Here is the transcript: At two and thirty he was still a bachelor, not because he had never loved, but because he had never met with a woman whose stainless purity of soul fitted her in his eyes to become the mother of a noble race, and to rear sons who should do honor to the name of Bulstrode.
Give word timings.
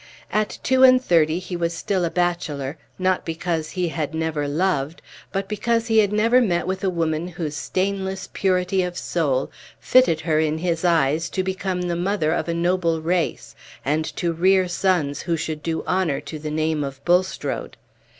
At 0.33 0.57
two 0.63 0.81
and 0.81 0.99
thirty 0.99 1.37
he 1.37 1.55
was 1.55 1.75
still 1.77 2.03
a 2.03 2.09
bachelor, 2.09 2.75
not 2.97 3.23
because 3.23 3.69
he 3.69 3.89
had 3.89 4.15
never 4.15 4.47
loved, 4.47 4.99
but 5.31 5.47
because 5.47 5.85
he 5.85 5.99
had 5.99 6.11
never 6.11 6.41
met 6.41 6.65
with 6.65 6.83
a 6.83 6.89
woman 6.89 7.27
whose 7.27 7.55
stainless 7.55 8.27
purity 8.33 8.81
of 8.81 8.97
soul 8.97 9.51
fitted 9.79 10.21
her 10.21 10.39
in 10.39 10.57
his 10.57 10.83
eyes 10.83 11.29
to 11.29 11.43
become 11.43 11.83
the 11.83 11.95
mother 11.95 12.31
of 12.31 12.49
a 12.49 12.53
noble 12.55 12.99
race, 12.99 13.55
and 13.85 14.03
to 14.15 14.33
rear 14.33 14.67
sons 14.67 15.21
who 15.21 15.37
should 15.37 15.61
do 15.61 15.83
honor 15.85 16.19
to 16.19 16.39
the 16.39 16.49
name 16.49 16.83
of 16.83 17.05
Bulstrode. 17.05 17.77